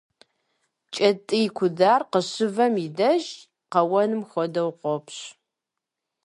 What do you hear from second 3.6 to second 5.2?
къэуэным хуэдэу къопщ.